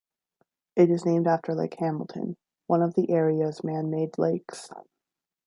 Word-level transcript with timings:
It 0.75 0.89
is 0.89 1.05
named 1.05 1.27
after 1.27 1.53
Lake 1.53 1.75
Hamilton, 1.77 2.35
one 2.65 2.81
of 2.81 2.95
the 2.95 3.11
area's 3.11 3.63
man-made 3.63 4.17
lakes. 4.17 4.71